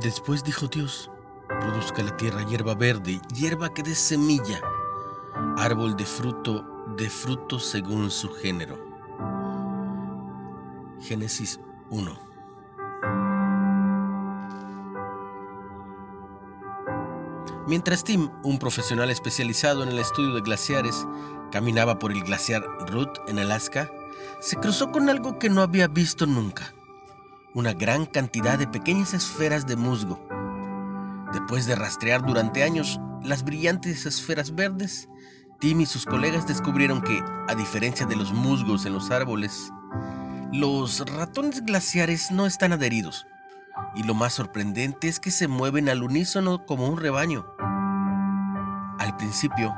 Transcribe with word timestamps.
Después 0.00 0.42
dijo 0.42 0.66
Dios, 0.66 1.10
produzca 1.46 2.02
la 2.02 2.16
tierra 2.16 2.44
hierba 2.46 2.74
verde, 2.74 3.20
hierba 3.32 3.72
que 3.72 3.82
dé 3.82 3.94
semilla, 3.94 4.60
árbol 5.56 5.94
de 5.96 6.04
fruto, 6.04 6.64
de 6.96 7.08
fruto 7.08 7.60
según 7.60 8.10
su 8.10 8.28
género. 8.30 8.76
Génesis 11.00 11.60
1. 11.90 12.18
Mientras 17.66 18.02
Tim, 18.04 18.30
un 18.42 18.58
profesional 18.58 19.10
especializado 19.10 19.84
en 19.84 19.90
el 19.90 19.98
estudio 19.98 20.34
de 20.34 20.40
glaciares, 20.42 21.06
caminaba 21.52 21.98
por 21.98 22.10
el 22.10 22.22
glaciar 22.24 22.62
Root 22.90 23.10
en 23.28 23.38
Alaska, 23.38 23.90
se 24.40 24.56
cruzó 24.56 24.90
con 24.90 25.08
algo 25.08 25.38
que 25.38 25.48
no 25.48 25.62
había 25.62 25.86
visto 25.86 26.26
nunca, 26.26 26.74
una 27.54 27.72
gran 27.72 28.04
cantidad 28.04 28.58
de 28.58 28.66
pequeñas 28.66 29.14
esferas 29.14 29.64
de 29.64 29.76
musgo. 29.76 30.20
Después 31.32 31.66
de 31.66 31.76
rastrear 31.76 32.26
durante 32.26 32.64
años 32.64 33.00
las 33.22 33.44
brillantes 33.44 34.06
esferas 34.06 34.54
verdes, 34.54 35.08
Tim 35.60 35.80
y 35.80 35.86
sus 35.86 36.04
colegas 36.04 36.48
descubrieron 36.48 37.00
que, 37.00 37.22
a 37.48 37.54
diferencia 37.54 38.06
de 38.06 38.16
los 38.16 38.32
musgos 38.32 38.84
en 38.86 38.92
los 38.92 39.12
árboles, 39.12 39.72
los 40.52 41.00
ratones 41.08 41.64
glaciares 41.64 42.32
no 42.32 42.44
están 42.46 42.72
adheridos. 42.72 43.24
Y 43.94 44.02
lo 44.02 44.14
más 44.14 44.32
sorprendente 44.32 45.06
es 45.06 45.20
que 45.20 45.30
se 45.30 45.46
mueven 45.46 45.88
al 45.88 46.02
unísono 46.02 46.66
como 46.66 46.88
un 46.88 46.98
rebaño. 46.98 47.46
Al 48.98 49.16
principio, 49.16 49.72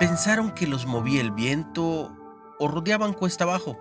pensaron 0.00 0.50
que 0.50 0.66
los 0.66 0.86
movía 0.86 1.20
el 1.20 1.30
viento 1.30 2.12
o 2.58 2.68
rodeaban 2.68 3.12
cuesta 3.12 3.44
abajo, 3.44 3.78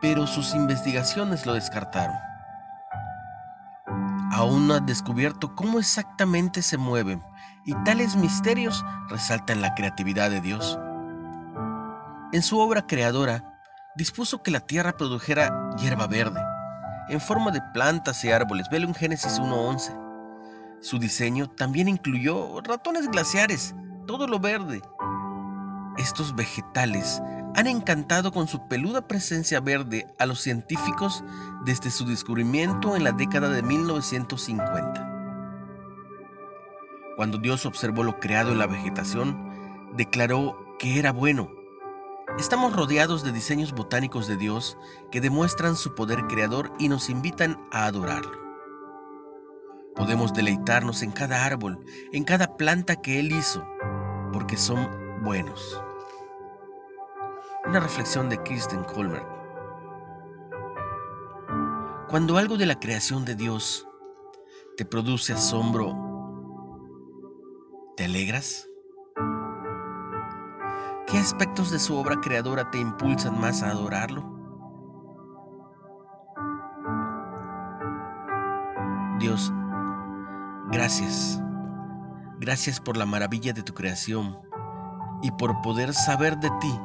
pero 0.00 0.26
sus 0.26 0.54
investigaciones 0.54 1.46
lo 1.46 1.54
descartaron. 1.54 2.16
Aún 4.32 4.68
no 4.68 4.74
han 4.74 4.86
descubierto 4.86 5.54
cómo 5.54 5.78
exactamente 5.78 6.62
se 6.62 6.78
mueven, 6.78 7.22
y 7.64 7.74
tales 7.84 8.16
misterios 8.16 8.84
resaltan 9.08 9.60
la 9.60 9.74
creatividad 9.74 10.30
de 10.30 10.40
Dios. 10.40 10.78
En 12.32 12.42
su 12.42 12.58
obra 12.58 12.86
creadora, 12.86 13.58
dispuso 13.96 14.42
que 14.42 14.50
la 14.50 14.60
tierra 14.60 14.96
produjera 14.96 15.50
hierba 15.78 16.06
verde, 16.06 16.40
en 17.08 17.20
forma 17.20 17.50
de 17.50 17.60
plantas 17.74 18.24
y 18.24 18.30
árboles. 18.30 18.68
Velo 18.70 18.86
en 18.86 18.94
Génesis 18.94 19.40
1.11. 19.40 20.80
Su 20.80 20.98
diseño 20.98 21.48
también 21.48 21.88
incluyó 21.88 22.60
ratones 22.62 23.08
glaciares, 23.08 23.74
todo 24.06 24.26
lo 24.26 24.38
verde. 24.38 24.80
Estos 25.98 26.34
vegetales 26.34 27.20
han 27.54 27.66
encantado 27.66 28.32
con 28.32 28.48
su 28.48 28.68
peluda 28.68 29.06
presencia 29.06 29.60
verde 29.60 30.06
a 30.18 30.26
los 30.26 30.40
científicos 30.40 31.24
desde 31.64 31.90
su 31.90 32.06
descubrimiento 32.06 32.96
en 32.96 33.04
la 33.04 33.12
década 33.12 33.48
de 33.48 33.62
1950. 33.62 35.06
Cuando 37.16 37.38
Dios 37.38 37.66
observó 37.66 38.02
lo 38.02 38.18
creado 38.18 38.52
en 38.52 38.58
la 38.58 38.66
vegetación, 38.66 39.90
declaró 39.96 40.76
que 40.78 40.98
era 40.98 41.12
bueno. 41.12 41.50
Estamos 42.38 42.74
rodeados 42.74 43.24
de 43.24 43.32
diseños 43.32 43.72
botánicos 43.72 44.28
de 44.28 44.36
Dios 44.36 44.78
que 45.10 45.20
demuestran 45.20 45.76
su 45.76 45.94
poder 45.94 46.26
creador 46.28 46.72
y 46.78 46.88
nos 46.88 47.10
invitan 47.10 47.60
a 47.72 47.86
adorarlo. 47.86 48.38
Podemos 49.96 50.32
deleitarnos 50.32 51.02
en 51.02 51.10
cada 51.10 51.44
árbol, 51.44 51.84
en 52.12 52.24
cada 52.24 52.56
planta 52.56 52.96
que 52.96 53.18
Él 53.18 53.32
hizo, 53.32 53.66
porque 54.32 54.56
son 54.56 54.88
buenos. 55.22 55.82
Una 57.66 57.78
reflexión 57.78 58.28
de 58.28 58.42
Kirsten 58.42 58.82
Colmer. 58.84 59.22
Cuando 62.08 62.38
algo 62.38 62.56
de 62.56 62.66
la 62.66 62.80
creación 62.80 63.24
de 63.24 63.34
Dios 63.36 63.86
te 64.76 64.84
produce 64.84 65.34
asombro, 65.34 65.94
¿te 67.96 68.06
alegras? 68.06 68.66
¿Qué 71.06 71.18
aspectos 71.18 71.70
de 71.70 71.78
su 71.78 71.96
obra 71.96 72.20
creadora 72.20 72.70
te 72.70 72.78
impulsan 72.78 73.38
más 73.38 73.62
a 73.62 73.70
adorarlo? 73.70 74.24
Dios, 79.20 79.52
gracias. 80.72 81.40
Gracias 82.38 82.80
por 82.80 82.96
la 82.96 83.04
maravilla 83.06 83.52
de 83.52 83.62
tu 83.62 83.74
creación 83.74 84.40
y 85.22 85.30
por 85.32 85.60
poder 85.60 85.92
saber 85.92 86.38
de 86.38 86.50
ti 86.60 86.80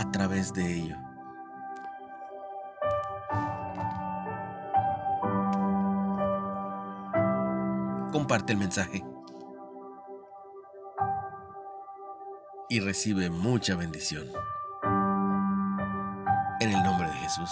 a 0.00 0.10
través 0.10 0.54
de 0.54 0.64
ello. 0.64 0.96
Comparte 8.10 8.54
el 8.54 8.58
mensaje 8.58 9.04
y 12.70 12.80
recibe 12.80 13.28
mucha 13.28 13.76
bendición. 13.76 14.26
En 16.60 16.72
el 16.72 16.82
nombre 16.82 17.06
de 17.06 17.14
Jesús. 17.16 17.50